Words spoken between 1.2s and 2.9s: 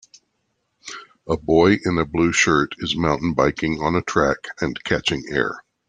A boy in a blue shirt